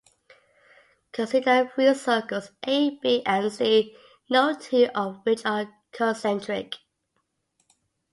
[1.11, 3.95] Consider three circles A, B and C,
[4.31, 6.73] no two of which are concentric.